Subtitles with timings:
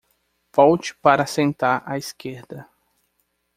[0.55, 2.67] Volte para sentar à esquerda